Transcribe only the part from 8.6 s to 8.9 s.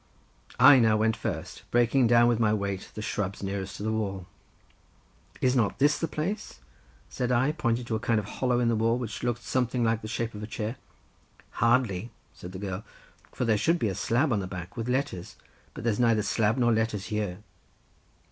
the